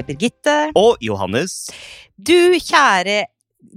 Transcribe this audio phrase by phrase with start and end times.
[0.00, 0.56] med Birgitte.
[0.80, 1.68] Og Johannes.
[2.16, 3.22] Du kjære,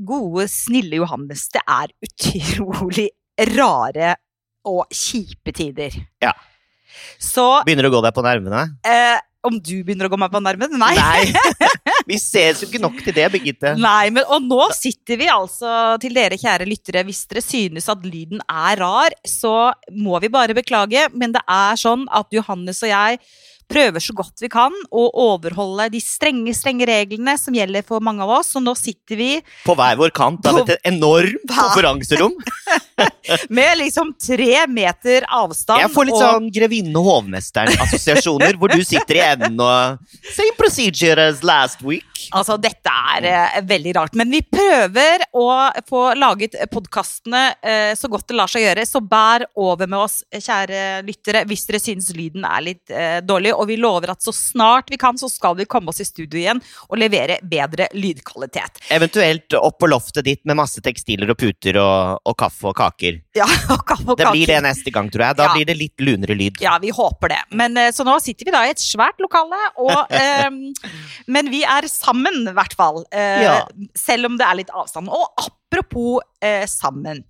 [0.07, 1.45] gode, snille Johannes.
[1.53, 3.09] Det er utrolig
[3.53, 4.15] rare
[4.67, 5.95] og kjipe tider.
[6.23, 6.31] Ja.
[7.19, 8.65] Så Begynner du å gå deg på nervene?
[8.87, 10.71] eh, om du begynner å gå meg på nerven?
[10.79, 10.93] Nei.
[12.07, 13.73] Vi ses jo ikke nok til det, Birgitte.
[13.79, 17.03] Nei, men og nå sitter vi altså til dere kjære lyttere.
[17.07, 21.09] Hvis dere synes at lyden er rar, så må vi bare beklage.
[21.11, 23.19] Men det er sånn at Johannes og jeg
[23.69, 28.23] prøver så godt vi kan å overholde de strenge, strenge reglene som gjelder for mange
[28.25, 28.53] av oss.
[28.53, 29.29] Så nå sitter vi
[29.65, 32.35] På hver vår kant av et enormt konferanserom.
[33.49, 35.81] med liksom tre meter avstand.
[35.83, 39.99] Jeg får litt og- sånn Grevinne hovmesteren-assosiasjoner, hvor du sitter i enden og
[40.33, 42.05] Same procedure as last week.
[42.33, 44.15] Altså, dette er eh, veldig rart.
[44.19, 45.47] Men vi prøver å
[45.89, 48.85] få laget podkastene eh, så godt det lar seg gjøre.
[48.87, 53.52] Så bær over med oss, kjære lyttere, hvis dere syns lyden er litt eh, dårlig.
[53.55, 56.39] Og vi lover at så snart vi kan, så skal vi komme oss i studio
[56.39, 58.81] igjen og levere bedre lydkvalitet.
[58.93, 63.21] Eventuelt opp på loftet ditt med masse tekstiler og puter og, og kaffe og kaker.
[63.37, 65.37] Ja, og kaffe og Det blir det neste gang, tror jeg.
[65.39, 65.53] Da Ja.
[65.57, 66.59] blir det litt lunere lyd.
[66.63, 67.41] Ja, vi håper det.
[67.51, 70.49] Men, eh, så nå sitter vi da i et svært lokale, og, eh,
[71.27, 73.03] men vi er sammen, i hvert fall.
[73.11, 73.55] Eh, Ja.
[73.97, 75.09] Selv om det er litt avstand.
[75.11, 77.23] Og apropos eh, sammen.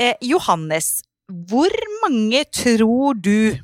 [0.00, 3.56] Eh, Johannes, hvor mange tror du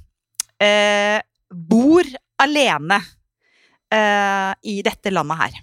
[0.61, 1.21] eh,
[1.51, 2.07] bor
[2.41, 5.59] alene uh, i dette landet her?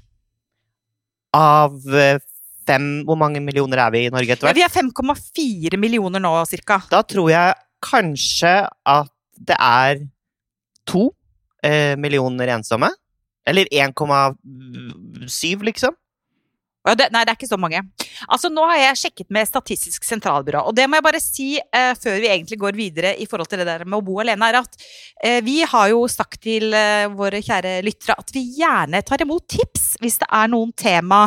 [1.38, 2.20] Av eh,
[2.68, 4.58] fem Hvor mange millioner er vi i Norge etter hvert?
[4.58, 6.80] Ja, vi er 5,4 millioner nå, cirka.
[6.92, 8.54] Da tror jeg kanskje
[8.88, 10.02] at det er
[10.88, 11.12] to
[11.64, 12.90] eh, millioner ensomme.
[13.48, 15.96] Eller 1,7, liksom.
[16.88, 17.82] Nei, det er ikke så mange.
[18.28, 21.92] Altså, Nå har jeg sjekket med Statistisk sentralbyrå, og det må jeg bare si eh,
[22.00, 24.62] før vi egentlig går videre i forhold til det der med å bo alene, er
[24.62, 24.80] at
[25.24, 29.48] eh, vi har jo sagt til eh, våre kjære lyttere at vi gjerne tar imot
[29.52, 31.26] tips hvis det er noen tema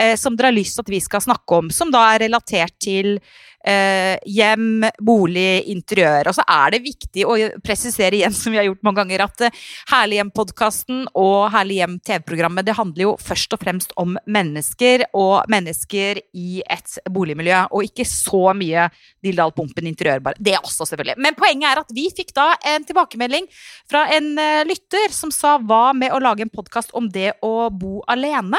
[0.00, 2.78] eh, som dere har lyst til at vi skal snakke om, som da er relatert
[2.80, 3.18] til
[3.66, 6.30] eh, hjem, bolig, interiør.
[6.30, 9.46] Og så er det viktig å presisere igjen, som vi har gjort mange ganger, at
[9.46, 15.06] eh, Herlig hjem-podkasten og Herlig hjem TV-programmet det handler jo først og fremst om mennesker,
[15.16, 18.88] og mennesker i et boligmiljø, og ikke så mye
[19.24, 20.40] Dildal Pumpen interiør, bare.
[20.40, 21.18] Det også, selvfølgelig.
[21.20, 23.48] Men poenget er at vi fikk da en tilbakemelding
[23.90, 27.70] fra en eh, lytter som sa hva med å lage en podkast om det å
[27.74, 28.58] bo alene?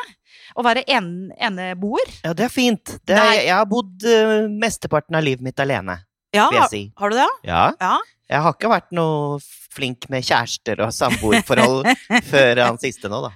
[0.55, 2.09] Å være en, eneboer?
[2.25, 2.95] Ja, det er fint.
[3.07, 5.99] Det er, jeg, jeg har bodd uh, mesteparten av livet mitt alene,
[6.35, 6.83] Ja, vil jeg si.
[6.99, 7.29] har du det?
[7.47, 7.63] Ja.
[7.79, 7.95] Ja.
[8.31, 9.41] Jeg har ikke vært noe
[9.71, 11.87] flink med kjærester og samboerforhold
[12.31, 13.31] før han siste nå, da.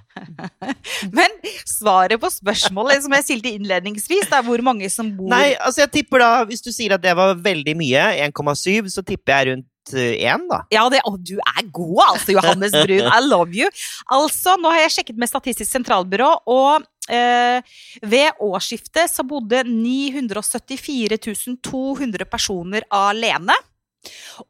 [1.18, 1.32] Men
[1.68, 5.84] svaret på spørsmålet som jeg stilte innledningsvis, det er hvor mange som bor Nei, altså
[5.84, 9.50] jeg tipper da, hvis du sier at det var veldig mye, 1,7, så tipper jeg
[9.52, 10.62] rundt 1, da.
[10.74, 13.06] Ja, det, å, du er god, altså, Johannes Brun.
[13.06, 13.68] I love you.
[14.16, 21.18] Altså, nå har jeg sjekket med Statistisk sentralbyrå, og eh, ved årsskiftet så bodde 974
[21.62, 23.54] 200 personer alene.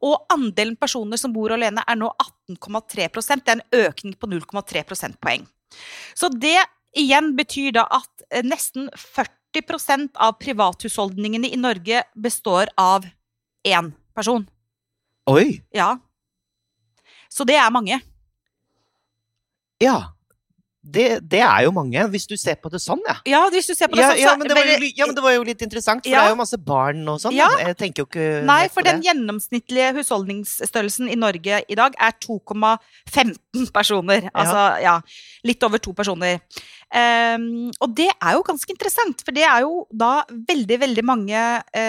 [0.05, 2.11] Og andelen personer som bor alene, er nå
[2.51, 5.47] 18,3% Det er en økning på 0,3 prosentpoeng.
[6.15, 6.59] Så det
[6.97, 13.07] igjen betyr da at eh, nesten 40% av privathusholdningene i Norge består av
[13.67, 14.47] én person.
[15.31, 15.61] Oi!
[15.75, 15.97] Ja.
[17.29, 17.99] Så det er mange.
[19.83, 20.16] Ja.
[20.87, 23.17] Det, det er jo mange, hvis du ser på det sånn, ja.
[23.27, 25.17] Ja, hvis du ser på det Ja, sånn, ja, men det var jo, ja, men
[25.17, 27.35] det var jo litt interessant, for det er jo masse barn og sånn.
[27.35, 27.49] Ja.
[27.63, 33.67] Jeg tenker jo ikke Nei, for den gjennomsnittlige husholdningsstørrelsen i Norge i dag er 2,15
[33.75, 34.29] personer.
[34.33, 34.99] Altså, ja,
[35.47, 36.39] litt over to personer.
[36.87, 41.43] Um, og det er jo ganske interessant, for det er jo da veldig, veldig mange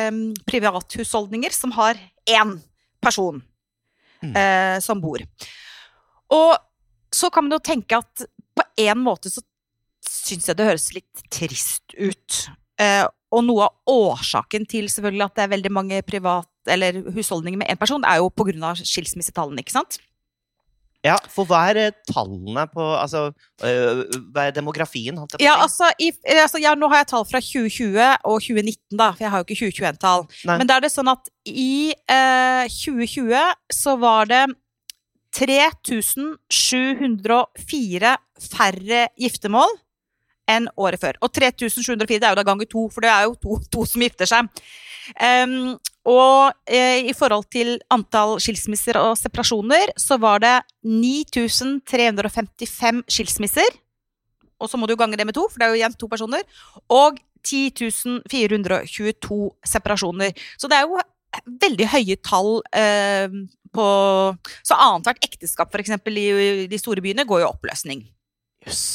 [0.09, 2.57] um, privathusholdninger som har én
[3.03, 3.43] person
[4.23, 4.33] Mm.
[4.33, 5.21] uh, som bor.
[6.33, 6.57] Og
[7.13, 8.25] så kan man jo tenke at
[8.57, 9.43] på en måte så
[10.07, 12.41] syns jeg det høres litt trist ut.
[12.81, 17.59] Eh, og noe av årsaken til selvfølgelig at det er veldig mange privat, eller husholdninger
[17.59, 18.75] med én person, er jo pga.
[18.79, 19.99] skilsmissetallene, ikke sant?
[21.05, 23.27] Ja, for hva er eh, tallene på Altså,
[23.63, 23.99] øh,
[24.33, 27.99] hva er demografien, Ja, altså, i, eh, altså ja, Nå har jeg tall fra 2020
[28.25, 30.25] og 2019, da, for jeg har jo ikke 2021-tall.
[30.49, 33.37] Men da er det sånn at i eh, 2020
[33.77, 34.43] så var det
[35.37, 38.13] 3704
[38.47, 39.71] færre giftermål
[40.47, 41.17] enn året før.
[41.21, 44.01] Og 3704 det er jo da ganger to, for det er jo to, to som
[44.05, 44.41] gifter seg.
[45.21, 46.39] Um, og
[46.71, 50.57] eh, i forhold til antall skilsmisser og separasjoner, så var det
[50.87, 53.69] 9355 skilsmisser.
[54.57, 56.43] Og så må du gange det med to, for det er jo igjen to personer.
[56.87, 60.31] Og 10.422 separasjoner.
[60.57, 60.95] Så det er jo
[61.63, 63.27] veldig høye tall eh,
[63.77, 63.87] på
[64.65, 68.05] Så annethvert ekteskap, eksempel, i de store byene, går jo i oppløsning.
[68.65, 68.87] Jøss.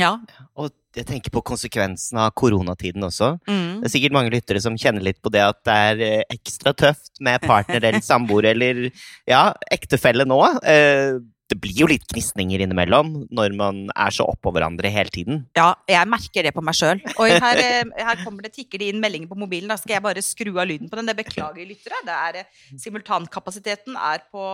[0.00, 0.14] Ja.
[0.56, 3.34] Og jeg tenker på konsekvensen av koronatiden også.
[3.48, 3.80] Mm.
[3.80, 6.74] Det er sikkert mange lyttere som kjenner litt på det at det er eh, ekstra
[6.76, 8.82] tøft med partner eller samboer eller
[9.28, 10.40] ja, ektefelle nå.
[10.68, 11.16] Eh,
[11.50, 15.42] Det blir jo litt gnisninger innimellom når man er så oppå hverandre hele tiden.
[15.58, 17.02] Ja, jeg merker det på meg sjøl.
[17.16, 19.68] Og her, eh, her kommer det, tikker det inn meldinger på mobilen.
[19.68, 21.10] Da skal jeg bare skru av lyden på den.
[21.10, 21.98] Det beklager lyttere.
[22.06, 24.46] Det er, eh, simultankapasiteten er på,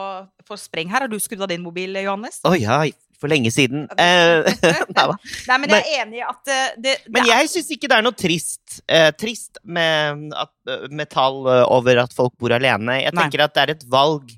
[0.49, 1.06] for spreng her.
[1.06, 2.40] Har du skrudd av din mobil, Johannes?
[2.43, 2.81] Å ja,
[3.19, 3.87] for lenge siden.
[3.99, 4.49] Eh,
[4.96, 5.06] nei.
[5.50, 8.06] Nei, men jeg er enig i at det, det Men jeg syns ikke det er
[8.06, 10.55] noe trist, eh, trist med, at,
[10.90, 13.00] med tall over at folk bor alene.
[13.02, 13.23] Jeg Nei.
[13.26, 14.35] tenker at det er et valg.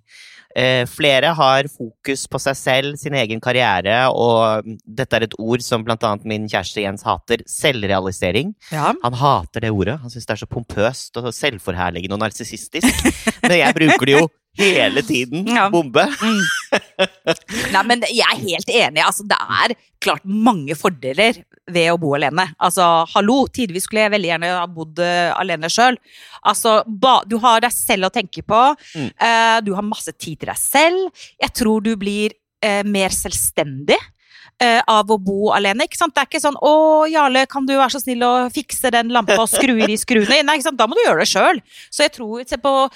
[0.56, 5.62] Eh, flere har fokus på seg selv, sin egen karriere, og dette er et ord
[5.62, 7.44] som annet min kjæreste Jens hater.
[7.46, 8.54] Selvrealisering.
[8.72, 8.92] ja.
[9.04, 9.98] Han hater det ordet.
[10.02, 13.06] Han syns det er så pompøst og selvforherligende og narsissistisk.
[13.42, 14.26] Men jeg bruker det jo
[14.58, 15.46] hele tiden.
[15.48, 15.68] Ja.
[15.70, 16.06] Bombe.
[16.20, 16.42] Mm.
[17.74, 19.02] Nei, men jeg er helt enig.
[19.04, 22.48] Altså, det er klart mange fordeler ved å bo alene.
[22.62, 25.98] Altså, hallo, tidvis skulle jeg veldig gjerne ha bodd eh, alene sjøl.
[26.50, 28.62] Altså, du har deg selv å tenke på.
[28.96, 29.10] Mm.
[29.10, 31.26] Eh, du har masse tid til deg selv.
[31.40, 33.98] Jeg tror du blir eh, mer selvstendig.
[34.60, 35.84] Eh, Av å bo alene.
[35.84, 36.14] ikke sant?
[36.14, 39.38] Det er ikke sånn 'Å, Jarle, kan du være så snill å fikse den lampa
[39.38, 40.78] og skru i de skruene?' Nei, ikke sant?
[40.78, 41.62] Da må du gjøre det sjøl.
[41.90, 42.90] Så jeg tror Se på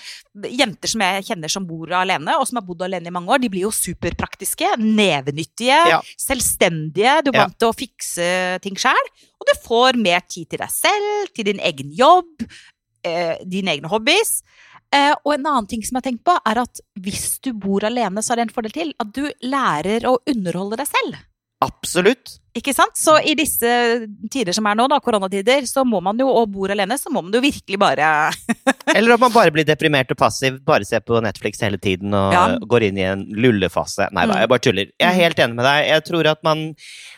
[0.51, 3.39] jenter som jeg kjenner som bor alene, og som har bodd alene i mange år,
[3.41, 6.01] de blir jo superpraktiske, nevenyttige, Ja.
[6.19, 7.23] selvstendige.
[7.25, 9.07] Du er vant til å fikse ting sjøl.
[9.41, 12.49] Og du får mer tid til deg selv, til din egen jobb,
[13.05, 14.43] eh, dine egne hobbies.
[14.95, 17.85] Eh, og en annen ting som jeg har tenkt på, er at hvis du bor
[17.87, 18.95] alene, så er det en fordel til.
[19.03, 21.21] At du lærer å underholde deg selv.
[21.65, 22.39] Absolutt.
[22.55, 22.95] Ikke sant?
[22.95, 23.67] Så i disse
[24.31, 27.23] tider som er nå, da, koronatider, så må man jo, og bor alene, så må
[27.27, 28.11] man jo virkelig bare
[28.97, 32.31] Eller at man bare blir deprimert og passiv, bare ser på Netflix hele tiden og
[32.37, 32.45] Ja.
[32.63, 34.07] går inn i en lullefase.
[34.15, 34.41] Nei da, Mm.
[34.45, 34.87] jeg bare tuller.
[35.01, 35.89] Jeg er helt enig med deg.
[35.89, 36.63] Jeg tror at man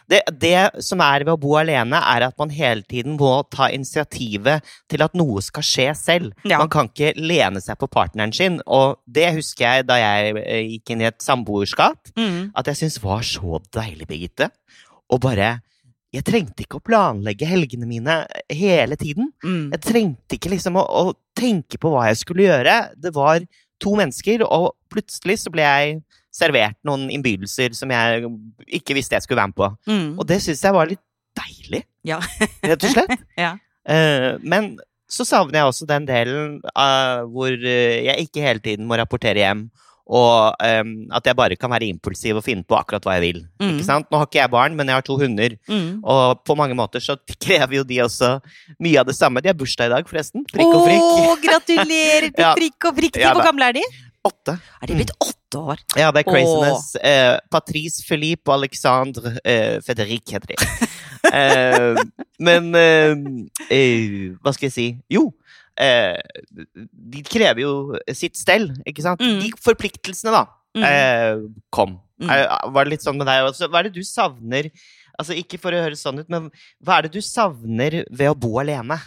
[0.09, 3.69] det, det som er ved å bo alene, er at man hele tiden må ta
[3.75, 6.33] initiativet til at noe skal skje selv.
[6.47, 6.59] Ja.
[6.63, 10.63] Man kan ikke lene seg på partneren sin, og det husker jeg da jeg eh,
[10.77, 12.53] gikk inn i et samboerskap, mm.
[12.57, 14.51] at jeg syntes var så deilig, Birgitte.
[15.13, 15.61] Og bare
[16.15, 18.15] Jeg trengte ikke å planlegge helgene mine
[18.49, 19.33] hele tiden.
[19.45, 19.73] Mm.
[19.75, 22.77] Jeg trengte ikke liksom å, å tenke på hva jeg skulle gjøre.
[22.97, 23.43] Det var
[23.83, 25.99] to mennesker, og plutselig så ble jeg
[26.33, 28.31] servert noen innbydelser som jeg
[28.79, 29.69] ikke visste jeg skulle være med på.
[29.91, 30.09] Mm.
[30.17, 31.03] Og det syns jeg var litt
[31.37, 32.21] deilig, Ja.
[32.65, 33.25] rett og slett.
[33.45, 33.53] Ja.
[33.91, 34.77] uh, men
[35.11, 39.39] så savner jeg også den delen uh, hvor eh, jeg ikke hele tiden må rapportere
[39.45, 39.67] hjem.
[40.07, 43.41] Og um, at jeg bare kan være impulsiv og finne på akkurat hva jeg vil.
[43.59, 43.73] Mm.
[43.73, 44.07] Ikke sant?
[44.13, 45.57] Nå har ikke jeg barn, men jeg har to hunder.
[45.67, 45.89] Mm.
[46.07, 48.37] Og på mange måter så krever jo de også
[48.79, 49.43] mye av det samme.
[49.43, 50.47] De har bursdag i dag, forresten.
[50.53, 51.07] Prikk og prikk.
[51.07, 52.53] Å, gratulerer til Ja.
[52.59, 53.19] prikk og prikk!
[53.25, 53.87] Ja Hvor gamle er de?
[54.27, 54.57] Åtte.
[54.83, 55.83] Er de blitt åtte år?
[55.99, 56.87] Ja, det er craziness.
[56.99, 60.61] Eh, Patrice, Philippe og Alexandre eh, Federic heter de.
[61.27, 61.97] Eh,
[62.39, 63.17] men eh,
[63.75, 64.85] eh, Hva skal jeg si?
[65.11, 65.25] Jo.
[65.79, 66.17] Eh,
[67.13, 67.73] de krever jo
[68.17, 69.21] sitt stell, ikke sant?
[69.21, 69.41] Mm.
[69.45, 70.45] De forpliktelsene, da,
[70.77, 70.85] Mm.
[70.85, 71.37] eh,
[71.73, 71.99] kom.
[72.21, 72.31] Mm.
[72.31, 73.69] Eh, var det litt sånn med deg også?
[73.69, 74.71] Hva er det du savner?
[75.19, 76.51] Altså, ikke for å høres sånn ut, men
[76.85, 78.99] hva er det du savner ved å bo alene?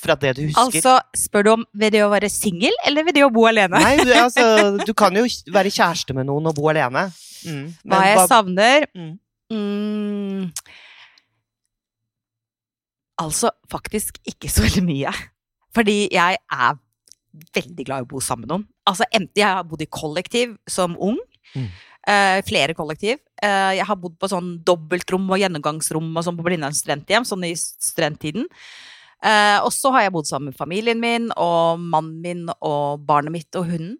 [0.00, 0.80] Fra det du husker?
[0.80, 3.76] Altså, spør du om ved det å være singel, eller ved det å bo alene?
[3.80, 4.44] Nei, du, altså,
[4.88, 7.10] du kan jo være kjæreste med noen og bo alene.
[7.44, 7.66] Mm.
[7.84, 9.18] Hva men jeg savner Mm.
[9.52, 10.52] mm,
[13.20, 15.12] Altså, faktisk ikke så veldig mye.
[15.76, 16.78] Fordi jeg er
[17.54, 18.66] veldig glad i å bo sammen med noen.
[18.90, 21.18] Altså, enten jeg har bodd i kollektiv som ung,
[21.54, 21.66] Mm.
[22.06, 23.18] eh, flere kollektiv.
[23.42, 27.44] Eh, jeg har bodd på sånn dobbeltrom og gjennomgangsrom og sånn på Blindern studenthjem, sånn
[27.44, 28.46] i studenttiden.
[29.22, 33.32] Eh, og så har jeg bodd sammen med familien min og mannen min og barnet
[33.32, 33.98] mitt og hunden.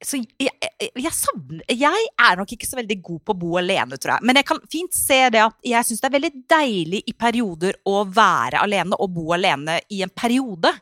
[0.00, 3.50] Så jeg, jeg, jeg savner Jeg er nok ikke så veldig god på å bo
[3.60, 4.26] alene, tror jeg.
[4.30, 7.76] Men jeg kan fint se det at jeg syns det er veldig deilig i perioder
[7.88, 10.72] å være alene og bo alene i en periode.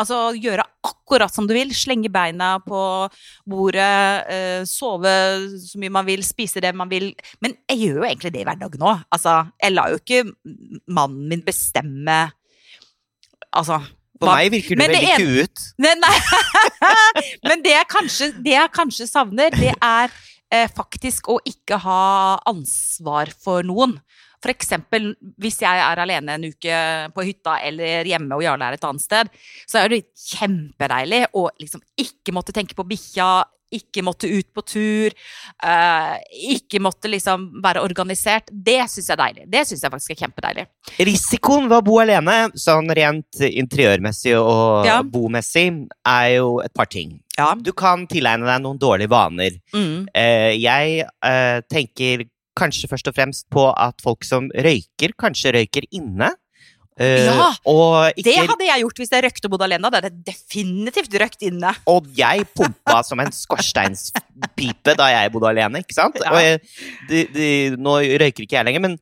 [0.00, 1.74] Altså gjøre akkurat som du vil.
[1.76, 2.82] Slenge beina på
[3.48, 3.92] bordet,
[4.32, 5.14] eh, sove
[5.60, 7.10] så mye man vil, spise det man vil.
[7.44, 9.04] Men jeg gjør jo egentlig det i hverdagen òg.
[9.12, 10.24] Altså, jeg lar jo ikke
[10.88, 12.22] mannen min bestemme
[13.52, 13.76] Altså
[14.26, 15.64] Hva- meg virker du veldig en- kuet.
[15.84, 16.16] Nei, nei.
[17.48, 20.10] Men det jeg kanskje, det jeg kanskje savner, det er
[20.52, 22.02] eh, faktisk å ikke ha
[22.50, 23.98] ansvar for noen.
[24.50, 26.76] Eksempel hvis jeg er alene en uke
[27.14, 29.28] på hytta eller hjemme og Jarle er et annet sted,
[29.70, 34.60] så er det kjempedeilig å liksom ikke måtte tenke på bikkja, ikke måtte ut på
[34.68, 35.14] tur,
[35.64, 36.16] eh,
[36.52, 38.50] ikke måtte liksom være organisert.
[38.52, 39.46] Det syns jeg er deilig.
[39.48, 40.66] Det syns jeg faktisk er kjempedeilig.
[41.08, 45.02] Risikoen ved å bo alene, sånn rent interiørmessig og Ja.
[45.02, 47.20] bomessig, er jo et par ting.
[47.38, 47.54] Ja.
[47.54, 49.56] Du kan tilegne deg noen dårlige vaner.
[49.72, 50.06] Mm.
[50.14, 52.26] Eh, jeg eh, tenker
[52.58, 56.32] kanskje først og fremst på at folk som røyker, kanskje røyker inne.
[57.00, 59.88] Uh, Ja, og, Det hadde jeg gjort hvis jeg røykte og bodde alene.
[59.88, 61.70] Da hadde jeg definitivt røykt inne.
[61.88, 66.20] og jeg pumpa som en skorsteinspipe da jeg bodde alene, ikke sant?
[66.20, 66.34] Ja.
[66.40, 66.60] Jeg,
[67.08, 67.48] de, de,
[67.80, 68.98] nå røyker ikke jeg lenger, men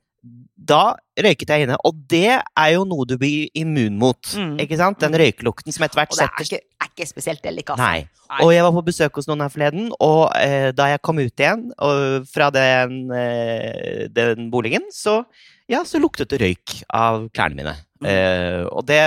[0.71, 1.77] da røyket jeg inne.
[1.89, 4.55] Og det er jo noe du blir immun mot, Mm.
[4.63, 5.01] ikke sant?
[5.03, 6.61] Den røykelukten som etter hvert er setter ikke,
[7.01, 7.81] ikke spesielt delikat.
[7.81, 8.05] Nei.
[8.31, 8.41] Nei.
[8.45, 11.43] Og jeg var på besøk hos noen her forleden, og eh, da jeg kom ut
[11.43, 15.23] igjen og, fra den, eh, den boligen, så,
[15.71, 17.75] ja, så luktet det røyk av klærne mine.
[18.05, 18.11] Mm.
[18.13, 19.03] Eh, og det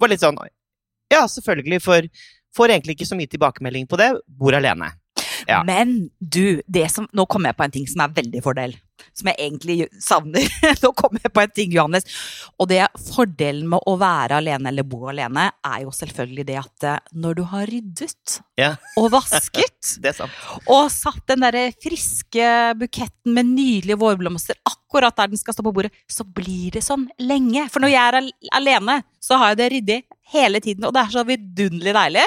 [0.00, 0.40] var litt sånn
[1.12, 2.08] Ja, selvfølgelig, for
[2.54, 4.10] får egentlig ikke så mye tilbakemelding på det.
[4.26, 4.90] Bor alene.
[5.48, 5.62] Ja.
[5.66, 8.76] Men du, det som, nå kommer jeg på en ting som er veldig fordel.
[9.14, 10.46] Som jeg egentlig savner.
[10.84, 12.06] nå kommer jeg på en ting, Johannes.
[12.58, 16.88] Og det fordelen med å være alene eller bo alene, er jo selvfølgelig det at
[16.90, 18.74] eh, når du har ryddet Ja.
[19.00, 19.96] og vasket
[20.70, 22.46] og satt den der friske
[22.78, 27.08] buketten med nydelige vårblomster akkurat der den skal stå på bordet, så blir det sånn
[27.20, 27.66] lenge.
[27.72, 29.98] For når jeg er alene, så har jeg det ryddig
[30.32, 32.24] hele tiden, og det er så vidunderlig deilig.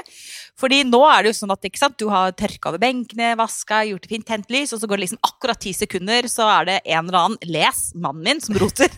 [0.57, 4.05] Fordi nå er det jo sånn at sant, du har tørka over benkene, vaska, gjort
[4.05, 6.77] det fint, tent lys, og så går det liksom akkurat ti sekunder, så er det
[6.85, 8.89] en eller annen, les, mannen min, som roter.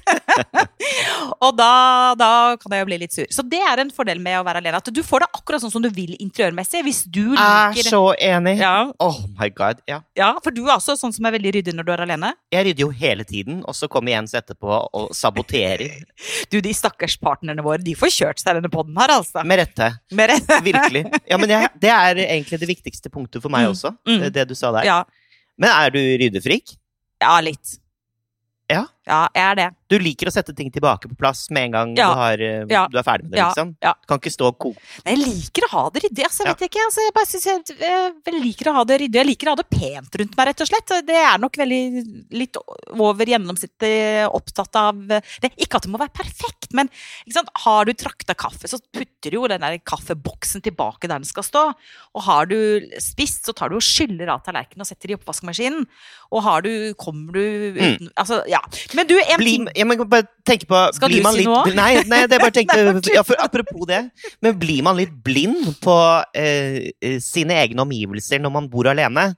[1.43, 1.71] og da,
[2.19, 2.29] da
[2.61, 3.27] kan jeg jo bli litt sur.
[3.33, 5.73] Så det er en fordel med å være alene, at du får det akkurat sånn
[5.73, 6.83] som du vil interiørmessig.
[6.87, 8.55] Hvis du Er så enig.
[8.61, 9.83] ja, Oh my god.
[9.89, 9.99] Ja.
[10.17, 12.31] ja, for du er også sånn som er veldig ryddig når du er alene.
[12.55, 15.99] Jeg rydder jo hele tiden, og så kommer Jens etterpå og saboterer.
[16.49, 19.43] Du, de stakkars partnerne våre, de får kjørt seg denne podden her, altså.
[19.45, 19.89] Med rette.
[20.11, 20.57] Med rette.
[20.69, 21.03] Virkelig.
[21.29, 23.71] Ja, men jeg, det er egentlig det viktigste punktet for meg Mm.
[23.75, 24.31] også, Mm.
[24.33, 24.83] det du sa der.
[24.85, 25.03] Ja,
[25.57, 26.77] Men er du ryddefrik?
[27.21, 27.77] ja, litt.
[28.69, 28.85] Ja.
[29.09, 29.67] Ja, jeg er det.
[29.89, 32.09] Du liker å sette ting tilbake på plass med en gang Ja.
[32.11, 32.83] du, har, eh, Ja.
[32.87, 33.75] du er ferdig med det, liksom?
[33.81, 33.93] ja.
[34.07, 36.23] Kan ikke stå og koke Men jeg liker å ha det ryddig.
[36.27, 36.85] Altså, vet jeg ikke.
[36.85, 39.19] Altså, jeg bare synes jeg, jeg liker å ha det ryddig.
[39.19, 40.93] Jeg liker å ha det pent rundt meg, rett og slett.
[41.07, 41.81] Det er nok veldig
[42.37, 42.55] litt
[42.93, 45.23] over gjennomsnittet opptatt av det.
[45.57, 46.89] Ikke at det må være perfekt, men
[47.65, 51.43] har du trakta kaffe, så putter du jo den der kaffeboksen tilbake der den skal
[51.43, 51.65] stå.
[52.15, 52.55] Og har du
[53.01, 55.87] spist, så tar du og skyller av tallerkenen og setter i oppvaskmaskinen.
[56.31, 58.59] Og har du, kommer du uten Altså, ja.
[58.95, 61.43] Men du, en Bli, ting jeg må bare tenke på Skal blir du man si
[61.43, 61.73] litt, noe?
[61.77, 62.79] Nei, nei, det bare tenkte,
[63.17, 64.01] ja, for, Apropos det.
[64.43, 65.95] Men blir man litt blind på
[66.37, 69.29] eh, eh, sine egne omgivelser når man bor alene?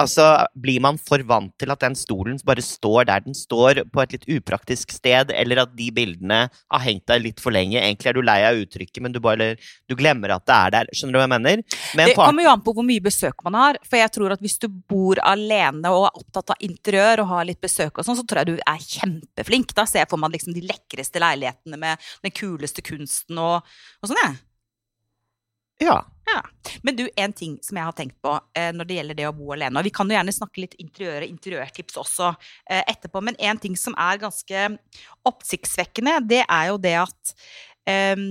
[0.00, 0.24] Altså,
[0.54, 4.14] Blir man for vant til at den stolen bare står der den står, på et
[4.14, 7.80] litt upraktisk sted, eller at de bildene har hengt der litt for lenge?
[7.80, 9.52] Egentlig er du lei av uttrykket, men du bare
[9.90, 10.92] du glemmer at det er der.
[10.94, 11.64] Skjønner du hva jeg mener?
[11.98, 13.80] Men Det kommer jo an på hvor mye besøk man har.
[13.86, 17.48] For jeg tror at hvis du bor alene og er opptatt av interiør og har
[17.50, 19.74] litt besøk og sånn, så tror jeg du er kjempeflink.
[19.76, 23.66] Da ser jeg for meg liksom de lekreste leilighetene med den kuleste kunsten og,
[24.00, 24.40] og sånn, jeg.
[26.28, 26.42] ja.
[26.82, 29.34] Men du, en ting som jeg har tenkt på eh, når det gjelder det å
[29.36, 33.22] bo alene, og vi kan jo gjerne snakke litt interiør og interiørtips også eh, etterpå,
[33.24, 34.66] men en ting som er ganske
[35.30, 37.34] oppsiktsvekkende, det er jo det at
[37.88, 38.26] eh,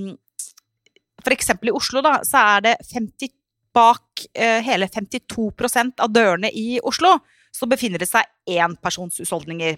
[1.20, 3.34] for eksempel i Oslo, da, så er det 50
[3.76, 7.18] bak eh, hele 52% av dørene i Oslo,
[7.52, 9.78] så befinner det seg énpersonshusholdninger.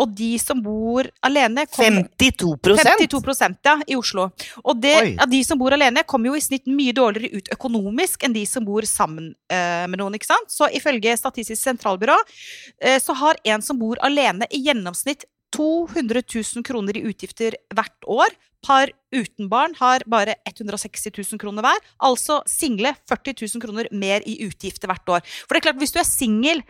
[0.00, 4.30] Og de som bor alene kommer- 52% 52 ja, i Oslo.
[4.64, 8.24] Og det, ja, de som bor alene, kommer jo i snitt mye dårligere ut økonomisk
[8.24, 10.14] enn de som bor sammen eh, med noen.
[10.14, 10.50] ikke sant?
[10.50, 12.16] Så ifølge Statistisk sentralbyrå
[12.82, 18.08] eh, så har en som bor alene i gjennomsnitt 200 000 kroner i utgifter hvert
[18.10, 18.34] år.
[18.62, 21.80] Par uten barn har bare 160 000 kroner hver.
[22.06, 25.26] Altså single 40 000 kroner mer i utgifter hvert år.
[25.44, 26.62] For det er klart, hvis du er singel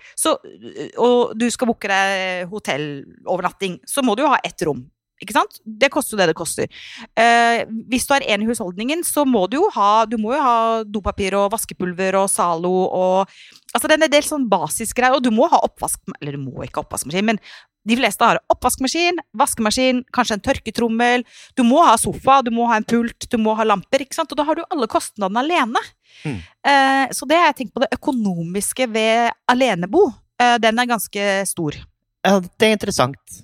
[0.96, 4.86] og du skal booke deg hotellovernatting, så må du jo ha ett rom.
[5.22, 5.60] Ikke sant?
[5.62, 6.70] Det koster jo det det koster.
[7.14, 10.82] Eh, hvis du er en i husholdningen, så må du jo ha, du jo ha
[10.82, 13.36] dopapir og vaskepulver og Zalo og
[13.72, 15.14] Altså det er en del sånn basisgreier.
[15.16, 16.02] Og du må ha oppvask...
[16.20, 17.38] Eller du må ikke ha oppvaskmaskin, men
[17.88, 21.24] de fleste har oppvaskmaskin, vaskemaskin, kanskje en tørketrommel.
[21.58, 24.04] Du må ha sofa, du må ha en pult, du må ha lamper.
[24.04, 24.30] ikke sant?
[24.30, 25.82] Og da har du alle kostnadene alene.
[26.22, 26.36] Mm.
[26.38, 30.06] Eh, så det har jeg tenkt på det økonomiske ved alenebo.
[30.38, 31.78] Eh, den er ganske stor.
[32.22, 33.40] Ja, det er interessant.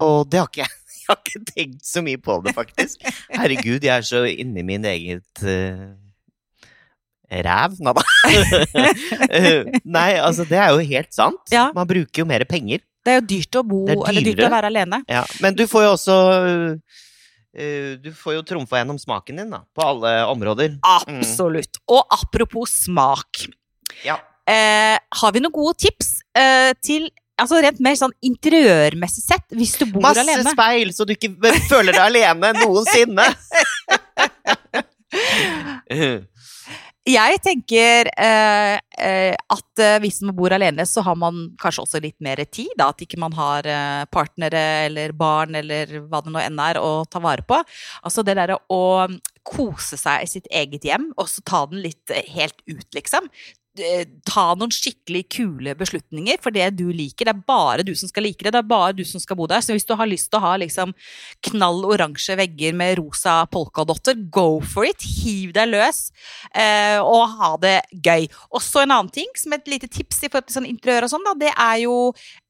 [0.00, 0.76] Og det har ikke jeg.
[1.10, 3.00] Jeg har ikke tenkt så mye på det, faktisk.
[3.34, 5.88] Herregud, jeg er så inni min eget uh,
[7.26, 7.74] ræv.
[7.82, 8.04] Nei da.
[9.30, 11.42] Eh, Nei, altså, det er jo helt sant.
[11.50, 11.64] Ja.
[11.74, 12.84] Man bruker jo mer penger.
[13.04, 14.98] Det er jo dyrt å bo, Det er eller dyrt å være alene.
[15.08, 15.22] Ja.
[15.40, 16.16] Men du får jo også
[17.56, 19.62] eh, Du får jo trumfa gjennom smaken din, da.
[19.76, 20.76] På alle områder.
[20.84, 21.80] Absolutt.
[21.88, 23.46] Og apropos smak.
[24.04, 24.18] Ja.
[24.50, 27.08] Eh, har vi noen gode tips eh, til
[27.40, 30.50] Altså rent mer sånn interiørmessig sett, hvis du bor Masse alene?
[30.52, 31.30] speil, så du ikke
[31.70, 33.24] føler deg alene noensinne.
[37.08, 42.00] Jeg tenker eh, eh, at eh, hvis man bor alene, så har man kanskje også
[42.04, 42.68] litt mer tid.
[42.76, 46.76] Da, at ikke man har eh, partnere eller barn eller hva det nå enn er
[46.76, 47.56] å ta vare på.
[48.04, 48.82] Altså det derre å
[49.48, 53.32] kose seg i sitt eget hjem, og så ta den litt eh, helt ut, liksom.
[53.78, 57.28] Eh, Ta noen skikkelig kule beslutninger for det du liker.
[57.28, 58.52] Det er bare du som skal like det.
[58.54, 59.62] Det er bare du som skal bo der.
[59.62, 60.94] Så hvis du har lyst til å ha liksom
[61.50, 65.06] knall oransje vegger med rosa polkadotter, go for it!
[65.20, 66.10] Hiv deg løs
[66.50, 68.26] eh, og ha det gøy.
[68.58, 71.26] Også en annen ting, som et lite tips i forhold til sånn interiør og sånn,
[71.30, 71.96] da, det er jo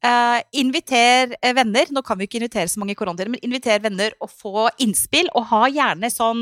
[0.05, 1.87] eh, inviter eh, venner.
[1.95, 5.29] Nå kan vi ikke invitere så mange i koronatider, men inviter venner og få innspill.
[5.39, 6.41] Og ha gjerne sånn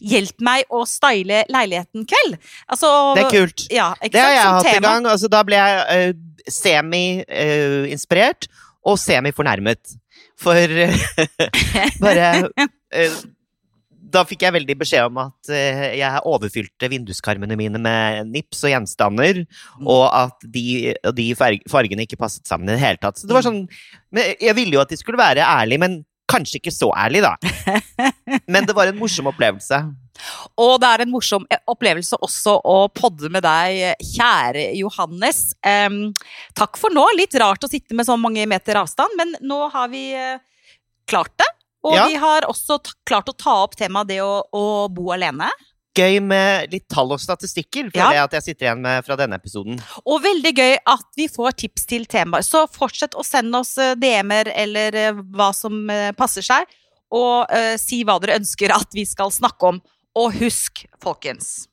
[0.00, 2.38] 'hjelp meg å style leiligheten'-kveld.
[2.68, 3.66] Altså, Det er kult.
[3.70, 5.06] Ja, Det har jeg Som hatt en gang.
[5.06, 6.12] Altså, da ble jeg uh,
[6.48, 8.48] semi-inspirert
[8.84, 9.96] og semi-fornærmet.
[10.40, 10.66] For
[12.04, 12.46] bare
[14.10, 18.72] Da fikk jeg veldig beskjed om at eh, jeg overfylte vinduskarmene mine med nips og
[18.74, 19.44] gjenstander,
[19.80, 19.86] Mm.
[19.86, 23.18] og at de, de fargene ikke passet sammen i det hele tatt.
[23.20, 23.62] Så det var sånn
[24.10, 26.00] men Jeg ville jo at de skulle være ærlige, men
[26.30, 27.34] kanskje ikke så ærlige, da.
[28.54, 29.80] Men det var en morsom opplevelse.
[30.62, 35.40] Og det er en morsom opplevelse også å podde med deg, kjære Johannes.
[35.66, 36.12] Um,
[36.54, 37.02] takk for nå.
[37.18, 40.38] Litt rart å sitte med så mange meter avstand, men nå har vi eh,
[41.10, 41.48] klart det.
[41.84, 42.06] Og Ja.
[42.08, 45.48] vi har også klart å ta opp temaet det å, å bo alene.
[45.96, 48.10] Gøy med litt tall og statistikker, føler Ja.
[48.12, 49.80] jeg at jeg sitter igjen med fra denne episoden.
[50.06, 52.44] Og veldig gøy at vi får tips til temaer.
[52.46, 56.68] Så fortsett å sende oss eh, DM-er eller eh, hva som eh, passer seg,
[57.10, 59.80] og uh, si hva dere ønsker at vi skal snakke om.
[60.14, 61.66] Og husk, folkens,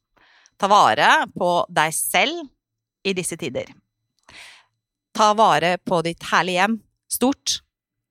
[0.58, 2.42] ta vare på deg selv
[3.06, 3.70] i disse tider.
[5.14, 7.60] Ta vare på ditt herlige hjem, stort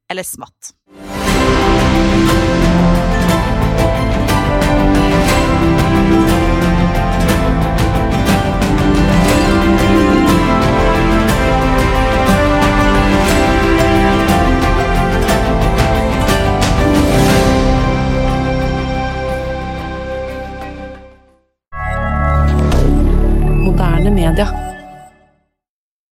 [0.08, 0.70] eller smått.
[23.76, 24.75] Moderne media.